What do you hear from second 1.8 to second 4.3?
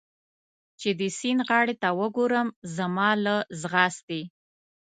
ته وګورم، زما له ځغاستې.